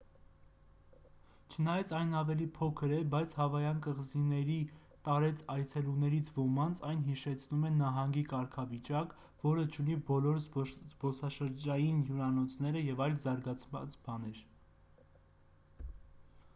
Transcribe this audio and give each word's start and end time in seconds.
չնայած 1.55 1.91
այն 1.97 2.13
ավելի 2.21 2.45
փոքր 2.55 2.93
է 2.99 3.01
բայց 3.15 3.35
հավայան 3.39 3.81
կղզիների 3.87 4.55
տարեց 5.09 5.43
այցելուներից 5.57 6.31
ոմանց 6.37 6.81
այն 6.93 7.03
հիշեցնում 7.09 7.67
է 7.69 7.71
նահանգի 7.75 8.23
կարգավիճակ 8.33 9.13
որը 9.45 9.67
չունի 9.75 9.99
բոլոր 10.09 10.41
զբոսաշրջային 10.47 12.03
հյուրանոցները 12.11 12.83
և 12.89 13.05
այլ 13.09 13.19
զարգացած 13.27 14.01
բաներ 14.09 14.43